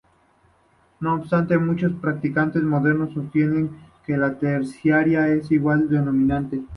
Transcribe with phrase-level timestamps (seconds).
[0.99, 3.69] No obstante, muchos practicantes modernos sostienen
[4.03, 6.63] que la Terciaria es igual que la Dominante.